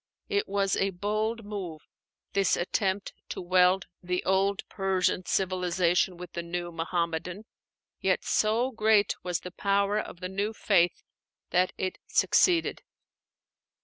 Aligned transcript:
It 0.29 0.47
was 0.49 0.75
a 0.75 0.89
bold 0.89 1.45
move, 1.45 1.81
this 2.33 2.57
attempt 2.57 3.13
to 3.29 3.39
weld 3.39 3.85
the 4.01 4.23
old 4.25 4.67
Persian 4.67 5.27
civilization 5.27 6.17
with 6.17 6.31
the 6.33 6.41
new 6.41 6.71
Muhammadan. 6.71 7.45
Yet 7.99 8.23
so 8.23 8.71
great 8.71 9.13
was 9.21 9.41
the 9.41 9.51
power 9.51 9.99
of 9.99 10.19
the 10.19 10.27
new 10.27 10.53
faith 10.53 11.03
that 11.51 11.71
it 11.77 11.99
succeeded. 12.07 12.81